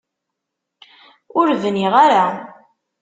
Ur 1.39 1.47
bniɣ 1.61 1.93
ara. 2.05 2.25